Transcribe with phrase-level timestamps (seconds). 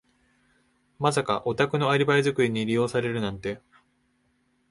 [0.97, 3.61] まさかお宅のアリバイ作りに利用されるなんて。